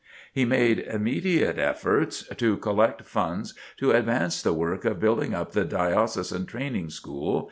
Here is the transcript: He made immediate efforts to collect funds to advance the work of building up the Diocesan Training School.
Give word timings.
He 0.33 0.45
made 0.45 0.79
immediate 0.79 1.59
efforts 1.59 2.23
to 2.29 2.57
collect 2.57 3.03
funds 3.03 3.53
to 3.77 3.91
advance 3.91 4.41
the 4.41 4.51
work 4.51 4.83
of 4.83 4.99
building 4.99 5.35
up 5.35 5.51
the 5.51 5.63
Diocesan 5.63 6.47
Training 6.47 6.89
School. 6.89 7.39